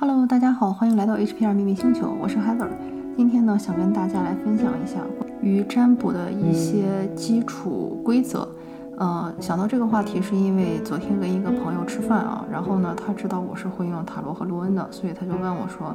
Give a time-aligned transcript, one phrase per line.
[0.00, 2.68] Hello，大家好，欢迎来到 HPR 秘密星球，我是 Heather。
[3.16, 8.48] 今天呢，想跟大家来分享一下关于占卜的一些基础规则。
[8.96, 15.92] 呃，想到这个话题是因为昨天跟一个朋友吃饭啊，然后呢，他知道我是会用塔罗和卢恩的，所以他就问我说，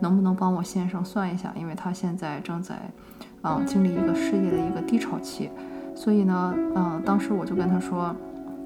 [0.00, 1.52] 能不能帮我先生算一下？
[1.54, 2.76] 因为他现在正在
[3.42, 5.50] 啊经历一个事业的一个低潮期，
[5.94, 8.16] 所以呢，嗯，当时我就跟他说，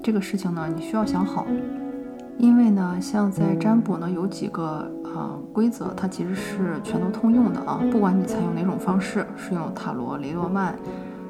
[0.01, 1.45] 这个事情呢，你需要想好。
[2.39, 7.81] 因为呢，像在占卜呢，有几个啊规则，它其实是全都通用的啊。
[7.91, 10.75] 不管你采用哪种方式，是用塔罗、雷诺曼、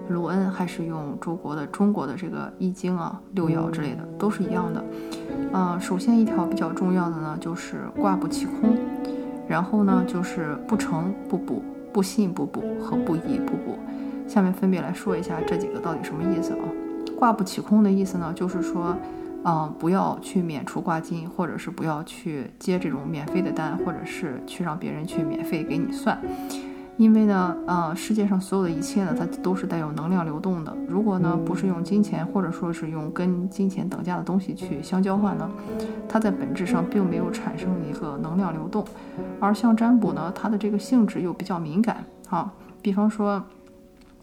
[0.09, 4.83] 卢恩，还是用中国的中国的这个易经啊、六爻之类的，都是一样的。
[5.53, 8.75] 啊，首先一条比较重要的呢，就是卦不起空，
[9.47, 11.63] 然后呢，就是不成不补，
[11.93, 13.79] 不信不补和不疑不补。
[14.27, 16.59] 下面分别来说一下这几个到底什么意思啊？
[17.17, 18.93] 卦不起空的意思呢，就是说。
[19.49, 26.19] 嗯，不要去免除挂金，或者是不要去接这种免费的单，或者是去让别人去免费给你算，
[26.97, 30.75] 因为呢，呃，世界上所有的一切呢，它都是带有能量流动的。
[30.89, 35.49] 如果呢，不是用金钱，或者说是用跟金钱等价的东西去相交换呢，
[36.09, 38.83] 它在本质上并没有产生一个能量流动。
[39.39, 42.51] 而像占卜呢，它的这个性质又比较敏感啊。
[42.81, 43.41] 比方说，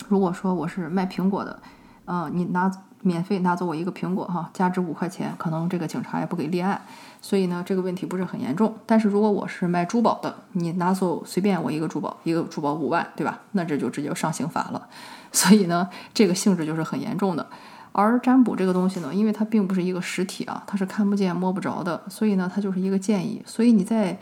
[0.07, 1.59] 如果说我是卖苹果的，
[2.05, 2.71] 嗯，你拿。
[3.05, 6.81] 免费拿走我一个苹果哈，价值五块钱，可能这个警察也不给立案，
[7.21, 8.75] 所以呢，这个问题不是很严重。
[8.87, 13.43] 但是如果我是卖珠宝的，你拿走随便我一个珠宝，一个珠宝五万，对吧？
[13.53, 14.89] 那这就直接上刑法了。
[15.31, 17.47] 所以呢，这个性质就是很严重的。
[17.93, 23.43] 而占卜这个东西呢，因为它并不是一个实体啊，它是看不见摸不着的，所以呢，它就是一个建议。
[23.45, 24.19] 所以你在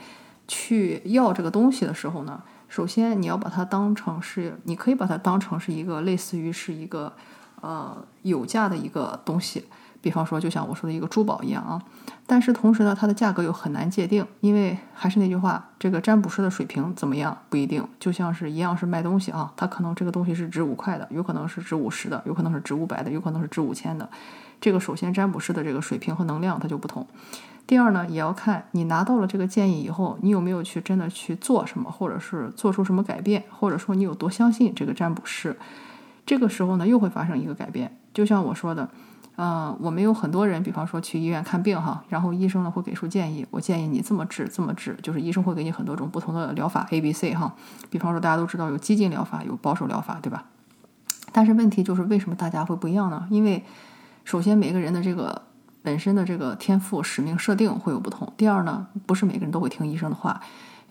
[0.48, 7.12] 去要这个东西的时候呢，首先你要把它当成是，你可以把它当成是一个类似于是一个。
[7.62, 9.64] 呃，有价的一个东西，
[10.02, 11.80] 比方说，就像我说的一个珠宝一样啊。
[12.26, 17.86] 但是同时呢，它的价格又很难界定，因为还是那句话，这个占卜师的水平怎么样不一定。
[18.00, 24.08] 就像是一样是卖东西啊，他可能这个东西是值五块的，有可能是值五十的，有可能是值五百的，有可能是值五千的。
[24.60, 27.06] 这个首先占卜师的这个水平和能量它就不同。
[27.66, 35.56] 第二呢，也要看你拿到了这个建议以后，你有没有去真的去做什么，或者是做出什么改变，或者说你有多相信这个占卜师。
[36.24, 37.96] 这个时候呢，又会发生一个改变。
[38.14, 38.88] 就像我说的，
[39.36, 47.54] 嗯，我们有很多人，比方说去医院看病哈，然后医生呢会给出建议，我建议你这么治，这么治，就是医生会给你很多种不同的疗法 A、B、C 哈。
[47.90, 50.44] 比方说大家都知道有激进疗法，有保守疗法，对吧？
[51.32, 53.26] 但是问题就是为什么大家会不一样呢？
[53.30, 53.64] 因为
[54.24, 55.42] 首先每个人的这个
[55.82, 58.32] 本身的这个天赋使命设定会有不同。
[58.36, 60.40] 第二呢，不是每个人都会听医生的话。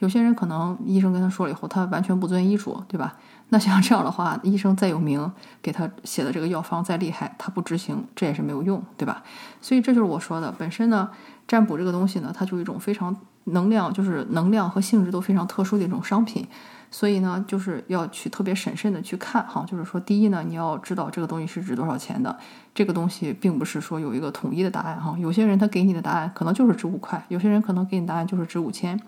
[0.01, 3.15] 有些人可能医生跟他说了以后，他完全不遵医嘱，对吧？
[3.49, 5.31] 那像这样的话，医生再有名，
[5.61, 9.23] 给他写的这个药方再厉害，他不执行，这也是没有用，对吧？
[9.61, 11.09] 所以这就是我说的，本身呢，
[11.47, 16.47] 占卜这个东西呢，它就是一种非常能量，就是能量和性质都非常特殊的一种商品。
[16.93, 22.37] 所以呢，就是要去特别审慎的去看哈，就是说，第一呢，你要知道这个东西是值多少钱的，
[22.73, 25.15] 这个东西并不是说有一个统一的答案哈。
[25.17, 28.99] 有些人他给你的答案可能就是值五块，有些人可能给你答案就是值五千。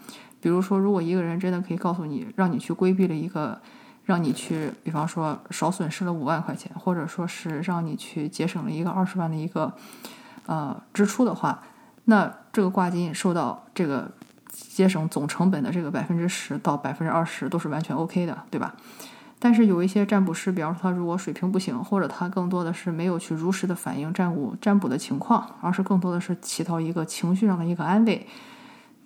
[0.44, 3.58] 比如说，如果一个人真的可以告诉你，让你去规避了一个，
[4.04, 9.72] 让你去，比方说少损失了五万块钱，或者说是让你去节省了一个二十万的一个
[10.46, 11.64] 呃支出的话，
[12.04, 14.12] 那这个挂金受到这个
[14.50, 18.76] 节省总成本的这个百分之十到百分之二十都是完全 OK 的，对吧？
[19.40, 28.28] 但是有一些占卜师，比方说他如果水平不行，或者他更多的是没有去如实的反映占卜占卜的情况，而是更多的是起到一个情绪上的一个安慰。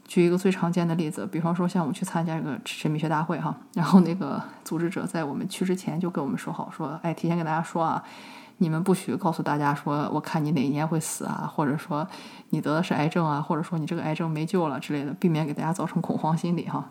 [0.08, 8.02] 举一个最常见的例子，比方说像我们去参加一个神秘学大会哈，然后那个组织者在我们去之前就跟我们说好，说哎，提前跟大家说啊，
[8.60, 12.08] 你们不许告诉大家说，我看你哪一年会死啊，或者说
[12.52, 16.90] 你得的是癌症啊，或者说你这个癌症没救了之类的，避免给大家造成恐慌心理哈。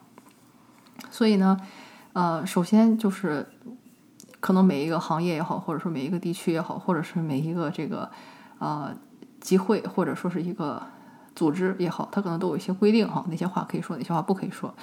[1.11, 1.59] 所以呢，
[2.13, 3.49] 呃，首先就是
[4.41, 8.11] 可能每一个行业也好，或者说每一个地区也好，或者是每一个这个
[8.59, 8.95] 呃
[9.41, 10.83] 集会，或者说是一个。
[11.37, 14.75] 组织也好，他可能都有一些规定哈，哪些话可以说，哪些话不可以说。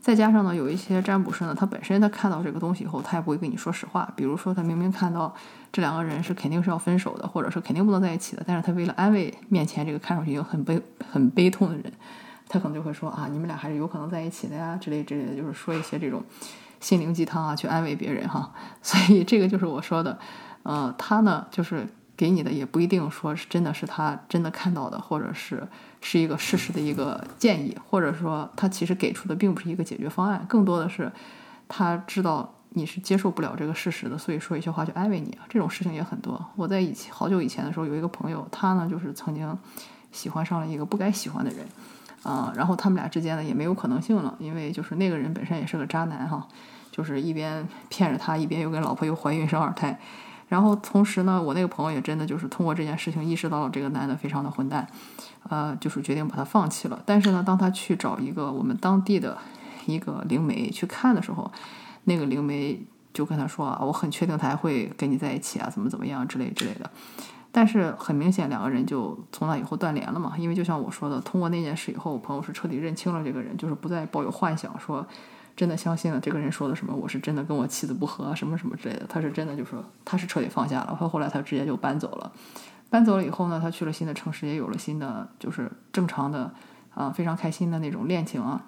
[0.00, 4.12] 再加上呢，有一些占卜师呢，他本身他看到这个东西以后，他也不会跟你说实话。
[4.16, 5.32] 比如说，他明明看到
[5.70, 11.84] 这两个人是肯定是要分手的，或者是肯定不能在一起的，但是他为了安慰面前这个看上去很悲很悲痛的人，
[12.48, 16.20] 他可能就会说啊，你们俩还是有可能在一起的呀，之类之类的，就是说一些这种
[16.80, 18.52] 心灵鸡汤啊，去安慰别人哈。
[18.82, 20.18] 所以这个就是我说的，
[20.64, 21.86] 呃，他呢就是。
[22.22, 25.66] 给你的也不一定说是真的是他真的看到的，或者是
[26.00, 31.10] 是一个事实的一个建议，或者说他其实给出的并不是一个解决方案，更多的是
[31.66, 35.36] 他知道你是接受不了这个事实的，所以说一些话去安慰你。
[35.48, 36.40] 这种事情也很多。
[36.54, 39.58] 我在以前好久以前的时候，有一个朋友，他呢就是曾经
[40.12, 41.66] 喜欢上了一个不该喜欢的人，
[42.22, 46.46] 啊，然后他们俩之间呢也没有可能性了，因为就是那个人本身也是个渣男哈，
[46.92, 49.98] 就是一边骗着他，一边又跟老婆又怀孕生二胎。
[50.52, 54.86] 然后同时呢，我那个朋友也真的就是通过这件事情意识到了这个男的非常的混蛋，
[55.48, 57.02] 呃，就是决定把他放弃了。
[57.06, 59.38] 但是呢，当他去找一个我们当地的
[59.86, 61.50] 一个灵媒去看的时候，
[62.04, 62.78] 那个灵媒
[63.14, 66.90] 就跟他说啊，我很确定他还会跟你在一起啊，怎么怎么样之类之类的。
[67.50, 70.34] 但是很明显，两个人就从那以后断联了嘛。
[70.36, 75.06] 因为就像我说的，通过那件事以后，我朋友是彻底认清了这个人，就是不再抱有幻想说。
[75.56, 76.94] 真的相信了这个人说的什么？
[76.94, 79.06] 我是真的跟我妻子不和，什么什么之类的。
[79.08, 80.96] 他是真的就说他是彻底放下了。
[80.98, 82.32] 他后来他直接就搬走了。
[82.90, 86.52] 搬走了以后呢，他去了新的城市，也有了新的就是正常的
[86.94, 88.66] 啊非常开心的那种恋情啊。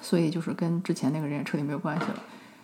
[0.00, 2.14] 所以就是跟之前那个人也彻底没有关系了。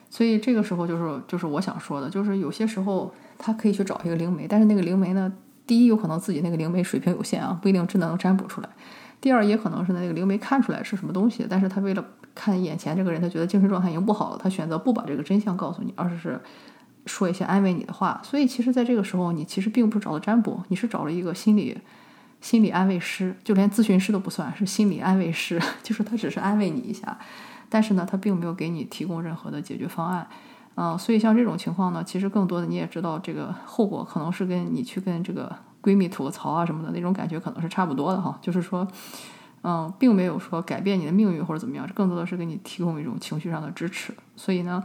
[0.09, 5.33] 所以这个时候就是就是我想说的，就是有些时候他可以去找一个灵媒，但是那个灵媒呢，
[5.67, 8.69] 第一有可能自己那个灵媒水平有限啊，不一定真的能占卜出来。
[9.21, 12.05] 第二也可能是那个灵媒看出来是什么东西，但是他为了
[12.37, 16.39] 看眼前这个人，他觉得精神状态已经不好了，他选择不把这个真相告诉你，而是
[17.07, 18.21] 说一些安慰你的话。
[18.23, 21.77] 所以其实，在这个时候，你其实并不是找了占卜，你是找了一个心理
[22.41, 27.19] 心理安慰师，就连咨询师都不算是心理安慰师， 就是他只是安慰你一下，
[27.69, 30.29] 但是呢，他并没有给你提供任何的解决方案。
[30.75, 35.51] 嗯，所以像这种情况呢，其实更多的你也知道，这个后果可能是跟你去跟这个
[35.83, 38.87] 闺蜜吐槽啊什么的那种感觉可能是差不多的哈，就是说。
[39.69, 44.15] 嗯，并没有说改变你的命运或者怎么样，更多的是给你提供一种情绪上的支持。
[44.37, 44.85] 所以呢，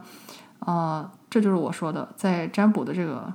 [0.57, 3.31] 啊，这就是我说的，在占卜的这个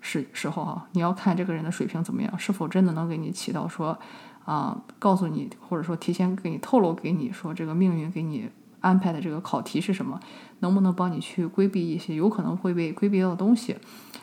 [0.00, 3.96] 时时候哈，你要看这个人的水平怎么样，是否真的能给你起到说，
[4.44, 8.50] 啊，告诉你或者说提前给你透露给你说这个命运给你
[8.80, 10.18] 安排的这个考题是什么，
[10.58, 13.76] 能不能帮你去规避一些有可能会被规避到的东西，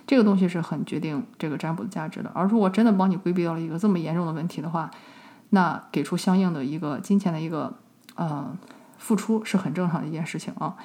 [0.05, 2.29] 这个东西是很决定这个占卜的价值的。
[2.35, 4.91] 而如果真的帮你规避到了一个这么严重的问题的话，
[5.49, 7.73] 那给出相应的一个金钱的一个
[8.15, 8.55] 呃
[8.97, 10.75] 付出是很正常的一件事情啊。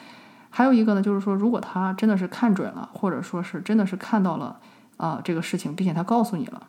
[0.51, 4.57] 还有一个呢，就是说，如果他真的是看准了，或者说是真的是看到了
[4.97, 6.63] 啊这个事情，并且他告诉你了，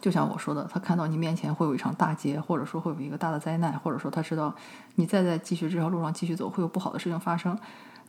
[0.00, 4.54] 就像我说的，他看到你面前会有一场大劫，或者说会有一个大的灾难，或者说他知道
[4.96, 7.58] 你再在继续这条路上继续走会有不好的事情发生。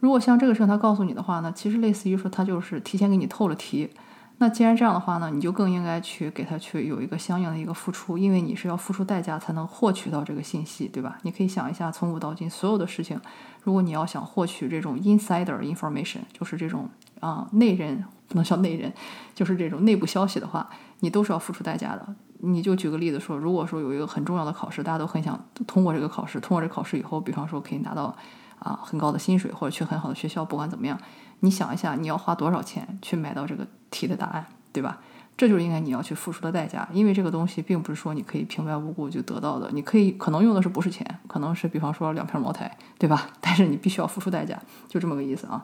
[0.02, 3.90] 如果像这个事情他告诉你的话呢，其实类似于说他就是提前给你透了题。
[4.39, 11.18] 那既然这样的话呢，你就更应该去给他去有一个相应的一个付出，因为你是要付出代价才能获取到这个信息，对吧？
[11.24, 13.19] 你可以想一下，从古到今所有的事情，
[13.63, 16.88] 如果你要想获取这种 insider information，就是这种
[17.19, 18.94] 啊内人不能叫内人，
[19.34, 20.69] 就是这种内部消息的话，
[21.00, 22.07] 你都是要付出代价的。
[22.42, 28.16] 你就举个例子说，如果说有一个很重要的考试，大家都很想通过这个考试，通过这考试以后，比方说可以拿到
[28.60, 30.95] 啊很高的薪水或者去很好的学校，不管怎么样。
[31.42, 35.00] 你想一下，你要花多少钱去买到这个题的答案，对吧？
[35.38, 39.69] 这就是应该你要去付出的代价，因为这个东西并不是说你可以平白无故就得到的。
[39.72, 43.30] 你可以可能用的是不是钱，可能是比方说两瓶茅台，对吧？
[43.39, 45.63] 但是你必须要付出代价，就这么个意思啊。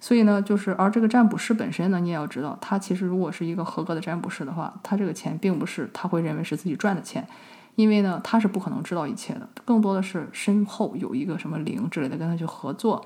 [0.00, 7.28] 所以呢，就是而这个占卜师本身呢，你也要知道，他其实如果是一个合格的占卜师的话，他这个钱并不是他会认为是自己赚的钱，
[7.74, 13.04] 因为呢，他是不可能知道一切的，更多的是身后有一个什么灵之类的跟他去合作，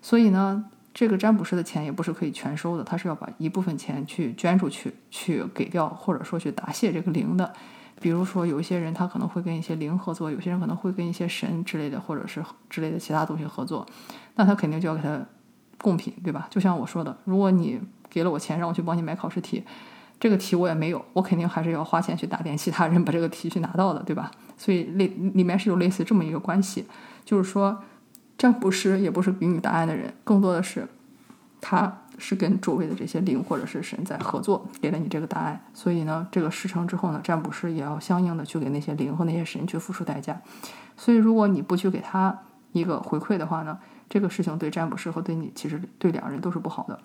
[0.00, 0.66] 所以呢。
[0.94, 7.52] 这个占卜师的钱也不是可以全收的，他是要把一部分钱去捐出去，去给掉，或者说去答谢这个灵的。
[8.00, 13.84] 比如说，有一些人他可能会跟一些灵合作，有些人可能会跟一些神之类的，或者是之类的其他东西合作，
[14.36, 15.20] 那他肯定就要给他
[15.78, 16.46] 贡品，对吧？
[16.48, 19.64] 就像我说的，如果你给了我钱让我去帮你买考试题，
[20.20, 24.30] 这个题我也没有，我肯定还是要花钱去打点其他人把这个题去拿到的，对吧？
[24.56, 26.86] 所以类里面是有类似这么一个关系，
[27.24, 27.82] 就是说。
[28.36, 30.86] 占卜师也不是给你答案的人，更多的是，
[31.60, 35.64] 他是跟周围的这些灵或者是神在合作，给了你这个答案。
[35.72, 40.40] 所以呢，这个事成之后呢，占卜师也要相应的去给那些灵和那些神去付出代价。
[40.96, 42.38] 所以，如果你不去给他
[42.72, 46.98] 一个回馈的话呢，这个事情对占卜师和对你其实对两人都是不好的。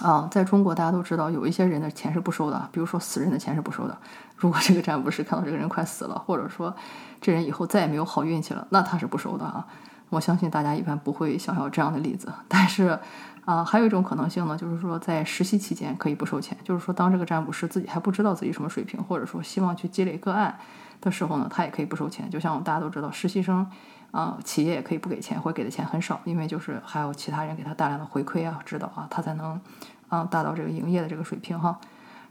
[0.00, 3.96] 啊，在中国大家都知道，有一些人的钱是不收的，比如说死人的钱是不收的。
[4.36, 6.74] 如果这个占卜师看到这个人快死了，或者说
[7.20, 9.66] 这人以后再也没有好运气了，那他是不收的啊。
[10.08, 12.98] 我相信大家一般不会想要这样的例子，但是，
[13.44, 20.56] 啊，还有一种可能性呢，就是说在实习期间可以不收钱，就是说当这个占卜师自己还不知道自己什么水平，或者说希望去积累个案
[21.00, 22.30] 的时候呢，他也可以不收钱。
[22.30, 23.66] 就像我们大家都知道，实习生，
[24.12, 29.60] 啊，企业也可以不给钱，或给的钱很少，因为就是还有其他人给他大量的回馈啊、指导啊，他才能，
[30.08, 31.78] 啊，达到这个营业的这个水平哈。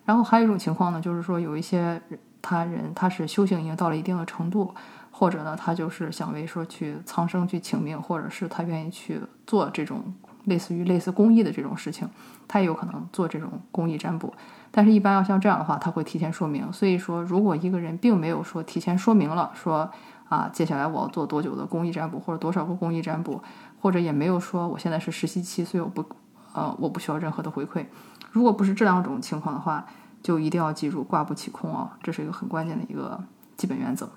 [0.05, 2.01] 然后还有一种情况呢，就是说有一些
[2.41, 4.73] 他人他是修行已经到了一定的程度。
[5.17, 9.17] 或者呢，他就是想为说去苍生去请命，或者是他愿意去
[9.47, 12.05] 做这种类似于类似公益的这种事情，
[12.49, 14.33] 他也有可能做这种公益占卜。
[14.71, 16.69] 但是，一般要像这样的话，他会提前说明。
[16.73, 19.89] 所以说，如果一个人并没有说提前说明了，说
[20.27, 23.41] 啊，接下来我要做多久的公益占卜，或者多少个公益占卜，
[23.79, 26.03] 或者也没有说我现在是实习期，所以我不，
[26.51, 27.85] 呃，我不需要任何的回馈。
[28.33, 29.85] 如果不是这两种情况的话，
[30.21, 33.23] 就一定要记住挂不起空啊，这是一个很关键的一个
[33.55, 34.09] 基本原则。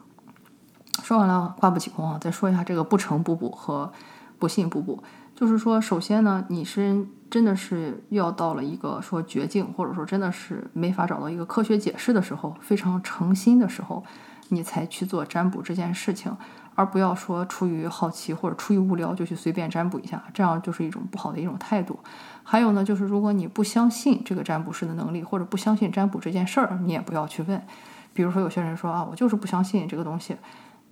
[1.03, 3.93] 说完了挂不起空啊，再说一下这个不成不补和
[4.39, 5.03] 不信不补。
[5.35, 14.03] 就是说，首先呢，你是真的是要到了一个说绝境，或者说真的是没法找到一个科学解释的时候，非常诚心的时候，
[14.49, 16.37] 你才去做占卜这件事情，
[16.75, 21.97] 而不要说出于好奇或者出于无聊就去随便占卜一下，这样就是一种不好的一种态度。
[22.43, 27.63] 还有呢，就是如果你不相信这个占卜师的能力，或者不相信占卜这件事儿，你也不要去问。
[28.13, 30.35] 比如说有些人说啊，我就是不相信这个东西，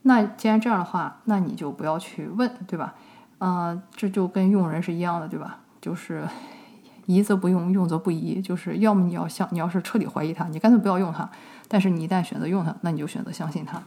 [0.08, 2.94] 那既然这样的话，那你就不要去问，对吧？
[3.38, 5.58] 嗯，这就跟用人是一样的，对吧？
[5.80, 6.22] 就是
[7.06, 8.40] 疑则不用，用则不疑。
[8.40, 11.28] 就是要么你要相，你要是彻底怀疑它，你干脆不要用它。
[11.66, 13.82] 但是你一旦选择用它，那你就选择相信它。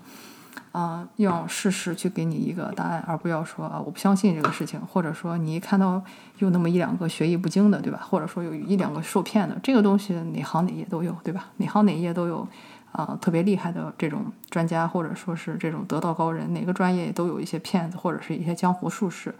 [0.73, 6.01] 啊，用事实去给你一个答案，而不要说啊我不相信这个事情，或者说你一看到
[6.39, 8.01] 有那么一两个学艺不精的，对吧？
[8.03, 11.45] 或者说有一两个受骗的，这个东西哪行哪业都有，对吧？
[11.57, 12.45] 哪行哪业都有。
[12.91, 19.33] 啊，特别厉害的这种专家，或者说是这种得道高人，哪个专业都有一些骗子，或者是一些江湖术士。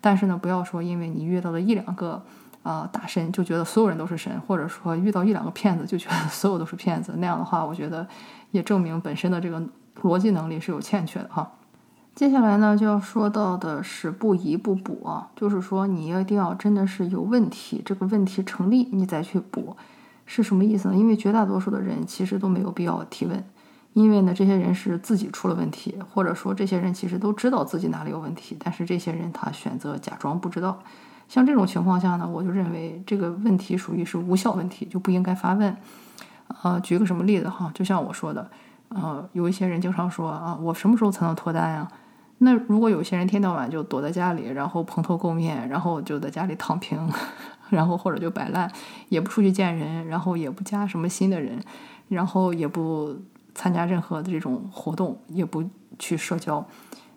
[0.00, 2.22] 但是呢，不要说因为你遇到了一两个
[2.62, 7.14] 啊大神，就觉得所有人都是神，或者说遇到一两个骗子就觉得所有都是骗子。
[7.18, 8.06] 那样的话，我觉得
[8.50, 9.62] 也证明本身的这个
[10.02, 11.50] 逻辑能力是有欠缺的哈。
[12.14, 19.76] 接下来呢，就要说到的是不疑不补啊，就是说你一定要真的是有问题，这个问题成立，你再去补。
[20.30, 20.94] 是什么意思呢？
[20.94, 23.42] 因为绝大多数的人其实都没有必要提问，
[23.94, 30.78] 因为呢，这些人是自己出了问题，或者说这些人其实都知道自己哪里有问题，但是这些人他选择假装不知道。
[31.28, 35.74] 像这种情况下呢，我就认为这个问题属于是无效问题，就不应该发问。
[36.62, 37.70] 呃，举个什么例子哈？
[37.74, 38.50] 就像我说的，
[38.90, 41.88] 呃，有一些人经常说啊，我什么时候才能脱单呀？
[42.38, 46.98] 那如果有些人天到晚就躲在家里，然后蓬头垢面，然后就在家里躺平。
[47.70, 48.70] 然后或者就摆烂，
[49.08, 51.62] 也不出去见人，然后也不加什么新的人，
[52.08, 53.16] 然后也不
[53.54, 55.64] 参加任何的这种活动，也不
[55.98, 56.66] 去社交。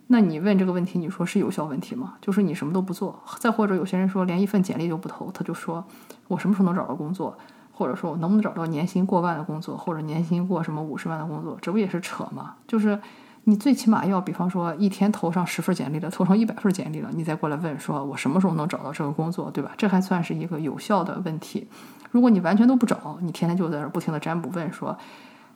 [0.08, 2.16] 那你问这个问题，你说是有效问题吗？
[2.22, 3.22] 就是你什么都不做。
[3.40, 5.86] 再或者有些人说连一份简历都不投，他就说
[6.28, 7.38] 我什么时候能找到工作，
[7.72, 12.56] 或者说我能不能找到年薪过万的工作，或者年薪过什么五十万的工作，这不也是扯吗？
[12.68, 13.00] 就是。
[13.46, 19.72] 你最起码要，比方说一天投上十份简历了，投上一百份简历了，你再过来问，说我什么时候能找到这个工作，对吧？
[19.78, 21.68] 这还算是一个有效的问题。
[22.12, 24.96] 如果你完全都不找，你天天就在这不停的占卜问，说，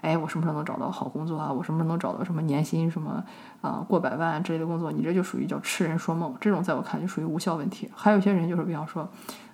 [0.02, 1.52] 哎，我什么时候能找到好工作啊？
[1.52, 3.24] 我什么时候能找到什么年薪什么
[3.62, 4.92] 啊过百万之类的工作？
[4.92, 7.90] 你这就属于叫痴人说梦，这种在我看就属于无效问题。
[7.94, 9.08] 还有些人就是，比方说，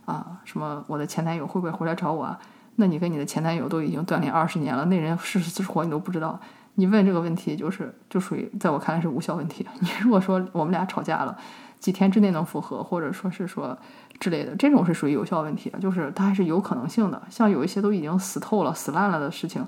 [0.05, 2.39] 啊，什么我的前男友会不会回来找我啊？
[2.77, 6.39] 那你跟你的前男友都已经断联二十年了，那人是死是活你都不知道。
[6.75, 9.65] 你问这个问题，就是就属于在我看来是无效问题。
[9.79, 11.37] 你如果说我们俩吵架了，
[11.79, 13.77] 几天之内能复合，或者说是说
[14.19, 17.21] 之类的，这种是属于有效问题，就是它还是有可能性的。
[17.29, 19.65] 像有一些都已经死透了、死烂了的事情，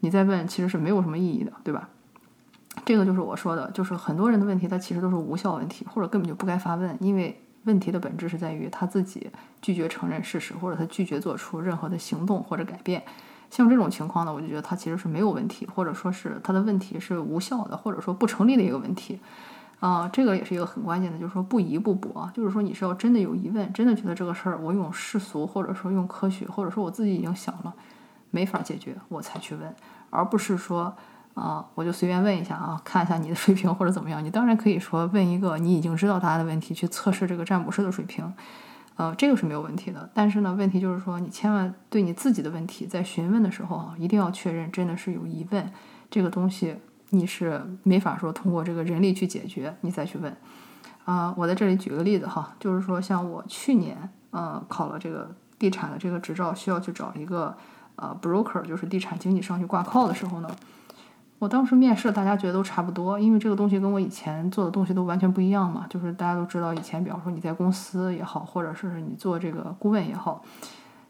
[0.00, 1.88] 你再问其实是没有什么意义的，对吧？
[2.84, 9.30] 这个就是我说的，就是很多人的问题，它其实都是无效问题，或者根本就不该发问，因为问题的本质是在于他自己
[9.62, 13.02] 拒绝承认事实，或者他拒绝做出任何的行动或者改变。
[13.54, 19.20] 像这种情况呢，我就觉得它其实是没有问题，或者说是它的问题是无效的，或者说不成立的一个问题。
[19.78, 27.72] 啊，这个也是一个很关键的，就是说不疑不补啊，就是说你是要真的有疑问，真的觉得这个事儿我用世俗或者说用科学，或者说我自己已经想了
[28.32, 29.72] 没法解决，我才去问，
[30.10, 30.92] 而不是说
[31.34, 34.24] 啊我就随便问一下啊，看一下你的水平或者怎么样。
[34.24, 38.32] 你当然可以说问一个你已经知道答案的问题，去测试这个占卜师的水平。
[38.96, 45.72] 呃，这个是没有问题的，但是呢，问题就是说，你千万对你自己的问题在询问的时候啊，一定要确认真的是有疑问，
[46.08, 46.76] 这个东西
[47.10, 50.36] 你是没法说通过这个人力去解决，你再去问。
[51.04, 57.56] 啊，我在这里举个例子哈，就是说，像我去年呃考了这个地产的这个执照，需要去找一个
[57.96, 60.48] 呃 broker，就是地产经纪商去挂靠的时候呢。
[61.44, 65.84] 我当时面试，大家觉得都差不多，因为这个东西跟我以前做的东西都完全不一样嘛。
[65.90, 70.42] 就是大家都知道，以前比方说你在公司也好，或者是你做这个顾问也好，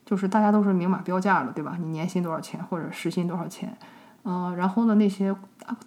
[0.04, 1.76] 就是大家都是明码标价的，对吧？
[1.78, 3.78] 你年薪多少钱，或者时薪多少钱？
[4.24, 5.32] 嗯，然后呢，那些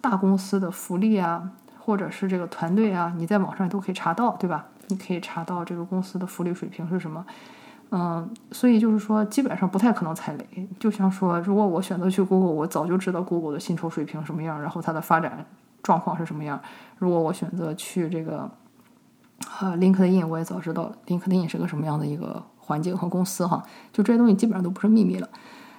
[0.00, 4.64] 大公司的福利啊，或者是这个团队啊，你在网上都可以查到，对吧？
[4.86, 7.26] 你可以查到这个公司的福利水平是什么。
[7.90, 10.68] 嗯，所以就是说，基本上不太可能踩雷。
[10.78, 15.46] 就像说，如果我选择去 Google，我早就知道 Google 的薪酬水平什么样，然后它的发展
[15.82, 16.60] 状况是什么样。
[16.98, 18.50] 如果我选择去这个
[19.60, 23.62] 呃 LinkedIn，我也早知道 LinkedIn 是个什么样的一个环境和公司哈。
[23.90, 25.28] 就这些东西基本上都不是秘密了。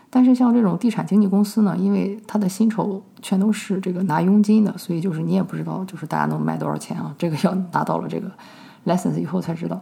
[0.09, 7.13] 但是像这种地产经纪公司呢，因为它的薪酬全都是这个拿佣金的，所以就是你也不知道，就是大家能卖多少钱啊？
[7.19, 8.31] 这个要拿到了这个
[8.87, 9.79] license 以后才知道。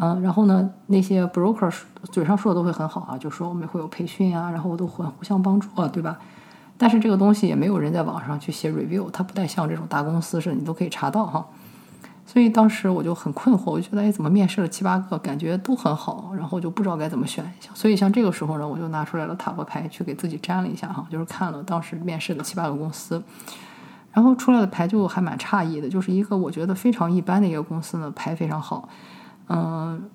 [0.00, 1.72] 嗯，然后呢，那些 broker
[2.12, 6.18] 嘴上说的都会很好啊，就说我们会有培训啊，然后都会互相帮助啊，对吧？
[6.76, 11.44] 但是这个东西也没有人在网上去写 review，它不太像这种大公司似的，你都可以查到哈。
[12.24, 17.42] 所以当时我就很困惑，我觉得哎，怎么面试了七八个，感觉都很好，然后就不知道该怎么选。
[17.72, 23.20] 所以像这个时候呢，我就拿出来了塔罗牌去给自己占了一下哈，就是看了当时面试的七八个公司，
[24.12, 28.86] 然后出来的牌就还蛮诧异的，就是一个我觉得非常一般的一个公司呢，牌非常好，
[29.48, 30.08] 嗯，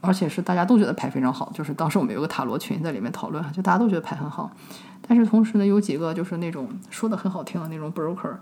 [0.00, 4.50] 而且是大家都觉得牌非常好，就是当时我们有个塔罗群在里面讨论，就大家都觉得牌很好，
[5.06, 8.36] 但是同时呢，有几个就是那种说的很好听的那种 broker，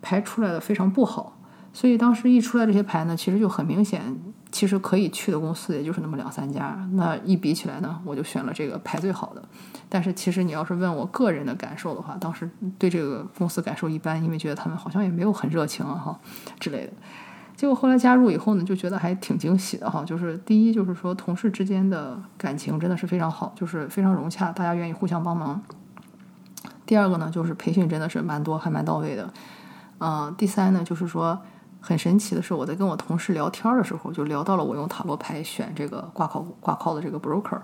[0.00, 1.36] 牌出来的非常不好。
[1.74, 4.02] 所以当时一出来这些牌呢，其实就很明显，
[4.50, 6.78] 其实可以去的公司也就是那么两三家。
[6.92, 9.42] 那一比起来呢，我就选了这个牌最好的。
[9.88, 16.20] 但是其实你要是问我个人的感受的话，当时对这个公司感受一般，因为觉得他们好像也没有很热情啊哈
[16.60, 16.92] 之类的。
[17.62, 20.04] 结果后来加入以后呢，就觉得还挺惊喜的哈。
[20.04, 25.62] 就是第一就是说同事之间的感情真的是非常好，就是非常融洽，大家愿意互相帮忙。
[26.84, 29.32] 第二个呢，就是培训真的是蛮多还蛮到位的。
[30.00, 31.40] 嗯，第三呢，就是说。
[31.84, 37.60] 很神奇的是，我在跟我同事聊天的时候，就聊到了我用塔罗牌选这个挂靠挂靠的这个 broker，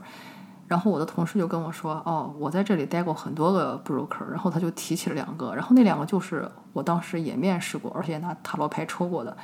[0.66, 9.36] 然后我的同事就跟我说：“哦，我在这里待过很多个 broker。”然后他就提起了两个，然后那两个就是我当时也面试过，而且拿塔罗牌抽过的。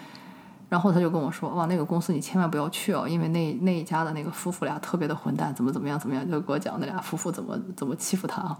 [0.75, 8.59] 然后他就跟我说：“哇，那个公司你千万不要去哦，因为那那一家的那个夫妇俩特别的混蛋，怎么怎么样怎么样，就给我讲那俩夫妇怎么怎么欺负他啊。”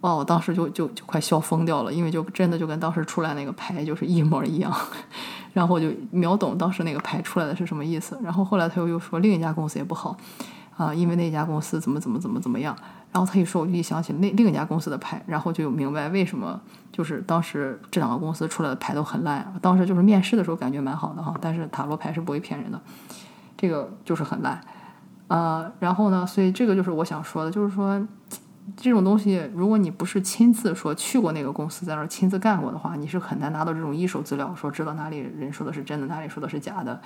[0.00, 4.74] 哇，我当时就就就快笑疯掉了，因为就真的就跟当时出来那个牌就是一模一样，
[5.52, 8.18] 然后我就秒懂当时那个牌出来的是什么意思。
[8.22, 10.16] 然后后来他又又说另一家公司也不好
[10.78, 12.74] 啊，因为那家公司怎么怎么怎么怎么样。
[13.12, 16.58] 然后他一说，我就一想起那另一家公司的牌，然后就明白为什么
[16.90, 19.52] 就是当时这两个公司出来的牌都很烂。
[19.60, 22.80] 当时就是面试的时候感觉蛮好的哈，但是塔罗牌是不会骗人的，
[23.56, 24.58] 这个就是很烂
[25.26, 25.70] 啊。
[25.78, 28.06] 然后呢，所以这个就是我想说的，就是说。
[28.76, 37.00] 这种东西，如果你不是亲自说去过那个公司，在那儿亲自干过的话，你是很难拿到这种一手资料，说知道哪里人说的是真的，哪里说的是假的。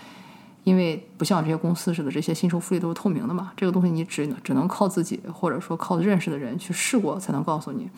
[0.64, 3.52] 因为不像这些公司似的，这些薪酬福利都是透明的嘛。
[3.56, 7.90] 这个东西你只只能靠自己，或者说靠认识的人去试过才能告诉你。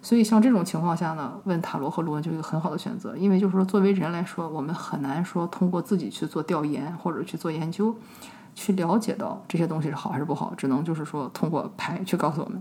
[0.00, 3.16] 所以像这种情况下呢，问塔罗和罗就一个很好的选择。
[3.16, 7.94] 因为就是说，作为人来说，我们很难说通过自己去做调研或者去做研究。
[8.54, 12.60] 去了解到这些东西是好还是不好，只能就是说通过牌去告诉我们。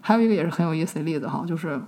[0.00, 1.78] 还有一个也是很有意思的例子哈，就是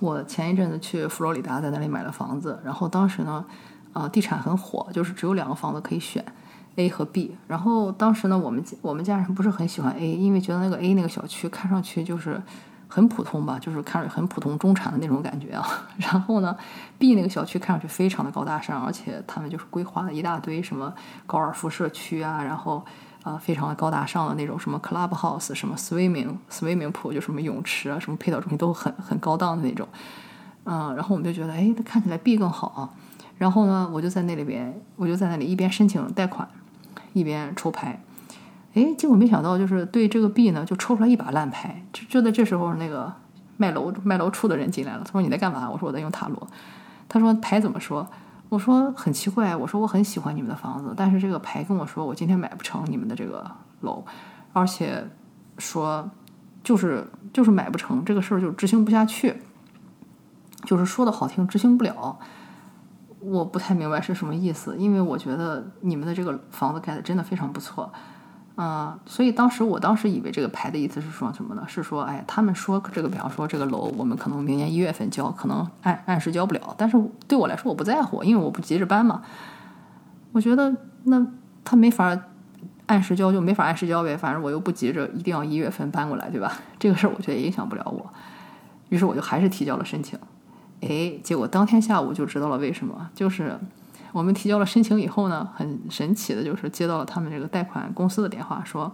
[0.00, 3.42] 我前一阵子去佛罗里达，在那里买了房子，然后当时呢，
[3.92, 6.24] 啊，地产很火，就是只有两个房子可以选
[6.76, 7.36] ，A 和 B。
[7.46, 12.40] 然后当时呢，我们我们家人不是很喜欢 A，因为觉得那个 A 那个小区看上去就是。
[12.94, 15.66] 很普通吧，就是看着很普通中产的那种感觉啊。
[15.96, 16.54] 然后呢
[16.98, 20.92] ，B 那个小区看上去非常的高大上，而且他们就是规划了一大堆什么
[21.26, 22.84] 高尔夫社区啊，然后
[23.22, 29.88] 啊非常的高大上的那种什么 club house，什么 swimming swimming pool 就什么泳池啊，什么配套中心都很很高档的那种。
[30.64, 32.90] 嗯，然后我们就觉得，哎，它看起来 B 更好啊。
[33.42, 36.48] 然后呢，我就在那里边，我就在那里一边申请贷款，
[37.12, 38.00] 一边抽牌。
[38.74, 41.84] 哎，结果没想到，就是对这个币呢，就抽出来一把烂牌。
[41.92, 43.12] 就就在这时候，那个
[43.56, 45.02] 卖楼卖楼处的人进来了。
[45.04, 46.46] 他说：“你在干嘛？”我说：“我在用塔罗。”
[47.10, 48.08] 他说：“牌怎么说？”
[48.48, 53.50] 我说：“很奇怪。”我说：“我很喜欢你们的房子，但是这个牌跟我说，我今天买不成你们的这个
[53.80, 54.04] 楼，
[54.52, 55.04] 而且
[55.58, 56.08] 说
[56.62, 59.34] 就是就是买不成这个事儿，就执行不下去。
[60.64, 62.20] 就是说的好听，执行不了。
[63.22, 67.90] 我不太明白是什么意思，因为我觉得你们的这个房子盖的真的非常不错。”
[68.54, 71.64] 嗯，所以当时我当时以为这个牌的意思是说什么呢？
[71.66, 76.74] 是说，哎，他们说这个，比方说这个楼，我们可能明年一月份交，可能按按时交不了。
[76.76, 79.22] 但是对我来说，我不在乎，因为我不急着搬嘛。
[80.32, 81.26] 我觉得那
[81.64, 82.14] 他没法
[82.84, 84.14] 按时交，就没法按时交呗。
[84.14, 86.52] 反正我又不急着一定要一月份搬过来，对吧？
[86.78, 88.12] 这个事儿我觉得也影响不了我。
[88.90, 90.18] 于是我就还是提交了申请。
[90.82, 93.58] 哎，结果当天下午就知道了为什么，就是。
[94.12, 98.92] 我们提交了申请以后呢，很神奇的就是接到了他们这个贷款公司的电话，说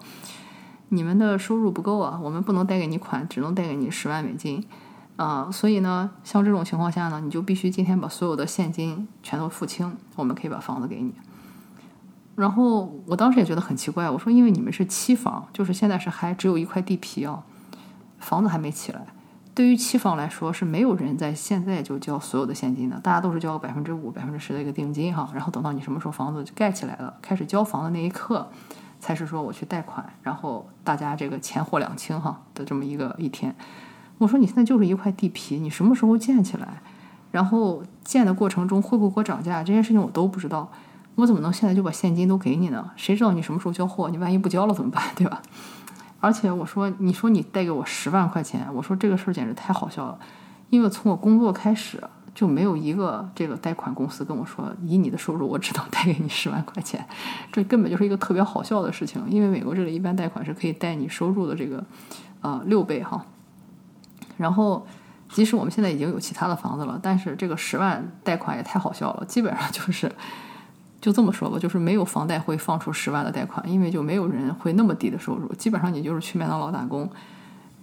[0.90, 4.64] 你们的收入不够啊，我们不能贷给你款，只能贷给你十万美金
[5.16, 5.51] 啊。
[5.51, 11.12] 所以呢，像这种情况下呢，你就必须今天把所有的现金全都付清，我们可以把房子给你。
[12.37, 17.42] 然后我当时也觉得很奇怪，我说因为你们是期房，就是现在是还只有一块地皮啊，
[18.20, 19.05] 房子还没起来。
[19.59, 28.49] 对于期房来说，是没有人在现在就交所有的现金的，大家都是交百分之五、百分之十的一个定金哈，然后等到你什么时候房子盖起来了，开始交房的那一刻，
[29.01, 33.53] 才是说我去贷款，然后大家这个钱货两清哈的这么一个一天。
[34.18, 36.81] 我说你现在就是一块地皮，你什么时候建起来？
[37.33, 39.64] 然后建的过程中会不会给我涨价？
[39.64, 40.71] 这些事情我都不知道，
[41.16, 42.92] 我怎么能现在就把现金都给你呢？
[42.94, 44.09] 谁知道你什么时候交货？
[44.09, 45.03] 你万一不交了怎么办？
[45.16, 45.42] 对吧？
[46.20, 50.18] 而且我说，你说你贷给我十万块钱，我说这个事儿简直太好笑了，
[50.68, 52.02] 因为从我工作开始
[52.35, 57.07] 就没有一个这个贷款公司跟我说，以你的收入我只能贷给你十万块钱，
[57.52, 59.22] 这根本就是一个特别好笑的事情。
[59.28, 61.85] 因为美国这里一般贷款是可以贷你收入的这个
[62.40, 63.24] 呃六倍哈。
[64.37, 64.87] 然后，
[65.31, 70.11] 即使我们现在已经有其他的房子了，但是这个十万贷款也太好笑了，基本上就是。
[71.01, 75.47] 就这么说吧，就是没有房贷会放出十万的贷款，因为就没有人会那么低的收入。
[75.55, 77.09] 基本上你就是去麦当劳打工，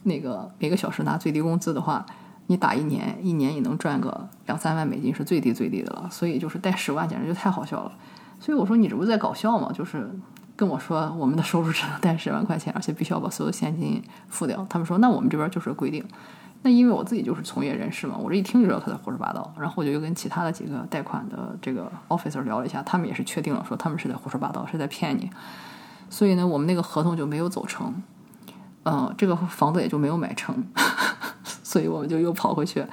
[0.03, 2.05] 那个每个小时拿最低工资的话，
[2.47, 6.09] 你打一年，一年也能赚个两三万美金，是最低最低的了。
[6.11, 7.91] 所以就是贷十万简直就太好笑了。
[8.39, 9.71] 所以我说你这不是在搞笑吗？
[9.73, 10.09] 就是
[10.57, 14.65] 跟我说我们的收入只能贷十万块钱，而且必须要把所有现金付掉。
[14.69, 16.03] 他们说那我们这边就是规定。
[16.65, 19.53] 那因为我自己就是从业人士嘛，我这一听就知道他在胡说八道。
[19.55, 25.29] 然后我就又跟其他的几个贷款的这个 officer 聊了一下，他们也是确定了，说他们是在胡说八道，是在骗你。
[26.09, 28.01] 所以呢，我们那个合同就没有走成，
[28.81, 30.65] 嗯，这个房子也就没有买成。
[31.61, 32.83] 所以我们就又跑回去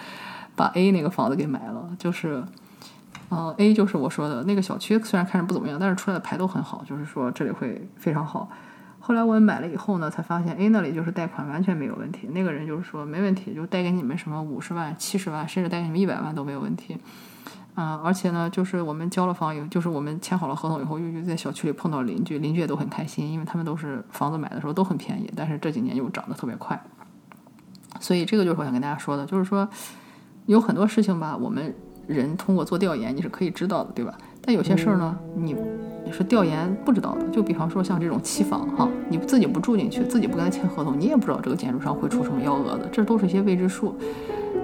[0.55, 1.97] 把 A 那个房子给买了。
[1.99, 2.45] 就是，
[3.31, 8.51] 嗯，A 就是我说的那个小区，虽然看着不怎么样，但是出来的牌都很好，就是说这里会非常好。
[9.05, 12.29] 后来我买了以后呢，才发现 A 那里就是贷款完全没有问题。
[12.29, 16.97] 那个人就是说没问题，就贷给你们什么五十万、七十万，甚至贷给你们一百万都没有问题。
[17.75, 26.81] 嗯，而且呢，就是我们交了房以后，就是我们签好了合同以后，又又在小区里碰到邻居，邻居也都很开心，因为他们都是房子买的时候都很便宜，但是这几年又涨得特别快。
[27.99, 29.69] 所以这个就是我想跟大家说的，就是说
[30.47, 31.75] 有很多事情吧，我们
[32.07, 34.17] 人通过做调研你是可以知道的，对吧？
[34.41, 35.57] 但有些事儿呢，你。
[36.11, 43.95] 是调研不知道的，就比方说像这种期房哈，你自己不住进去，自己不跟他签合同，你也不知道这个建筑商会出什么幺蛾子，这都是一些未知数。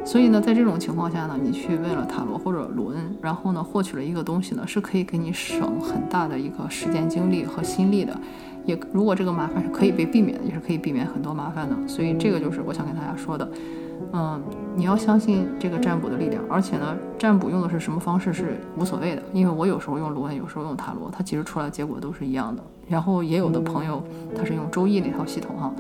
[0.05, 8.15] 所以呢，在这种情况下呢，你去问了塔罗或者卢恩，然后呢，获取了一个东西呢，是可以给你省很大的一个时间精力和心力的。
[8.67, 11.75] 也如果这个麻烦是可以被避免的，也是可以避免很多麻烦的。
[11.89, 13.49] 所以这个就是我想跟大家说的。
[14.13, 14.43] 嗯，
[14.75, 22.63] 你要相信这个占卜的力量，而且呢，占卜用的是什么方式是无所谓的，因为我有时候用卢恩，有时候用塔罗，它其实出来的结果都是一样的。
[22.89, 24.03] 然后也有的朋友
[24.35, 25.71] 他是用周易那套系统哈，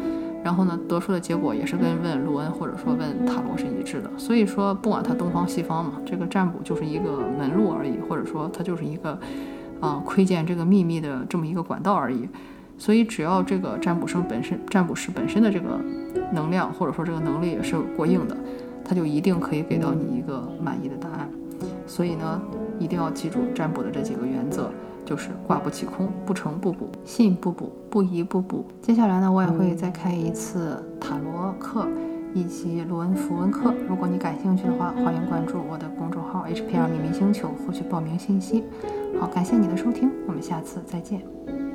[0.44, 4.10] 然后呢得出的结果也是跟问卢恩或者说问塔罗是一致的。
[4.18, 9.18] 所以说不管它东方西方嘛，这个占卜就是一个门路而已，或者说它就是一个
[9.80, 12.28] 啊窥见这个秘密的这么一个管道而已。
[12.78, 15.80] 所以，只要这个占卜生本身、占卜师本身的这个
[16.32, 18.36] 能量，或者说这个能力也是过硬的，
[18.84, 21.28] 他就一定可以给到你一个满意的答案。
[21.86, 22.40] 所以呢，
[22.78, 24.70] 一定要记住占卜的这几个原则，
[25.04, 28.64] 就是卦不起空，不成不补，信不补，不疑不补。
[28.80, 31.88] 接下来呢，我也会再开一次塔罗课
[32.32, 33.74] 以及罗恩符文课。
[33.88, 38.62] 如果你感兴趣的话，欢迎关注我的公众号 HPR 秘密星球，获取报名信息。
[39.18, 41.67] 好，感谢你的收听，我们下次再见。